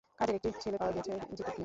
কাজের 0.19 0.35
একটি 0.35 0.49
ছেলে 0.63 0.77
পাওয়া 0.77 0.93
গেছে-জিতু 0.95 1.43
মিয়া। 1.43 1.51